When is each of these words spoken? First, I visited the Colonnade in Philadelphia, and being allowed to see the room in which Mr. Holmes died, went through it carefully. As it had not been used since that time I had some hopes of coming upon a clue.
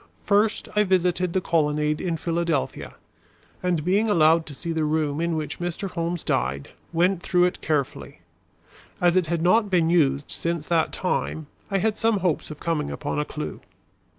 First, 0.23 0.67
I 0.75 0.83
visited 0.83 1.31
the 1.33 1.41
Colonnade 1.41 2.01
in 2.01 2.17
Philadelphia, 2.17 2.95
and 3.61 3.85
being 3.85 4.09
allowed 4.09 4.47
to 4.47 4.55
see 4.55 4.71
the 4.73 4.83
room 4.83 5.21
in 5.21 5.35
which 5.35 5.59
Mr. 5.59 5.91
Holmes 5.91 6.23
died, 6.23 6.69
went 6.91 7.21
through 7.21 7.43
it 7.45 7.61
carefully. 7.61 8.21
As 8.99 9.15
it 9.15 9.27
had 9.27 9.43
not 9.43 9.69
been 9.69 9.91
used 9.91 10.31
since 10.31 10.65
that 10.65 10.91
time 10.91 11.45
I 11.69 11.77
had 11.77 11.97
some 11.97 12.21
hopes 12.21 12.49
of 12.49 12.59
coming 12.59 12.89
upon 12.89 13.19
a 13.19 13.25
clue. 13.25 13.61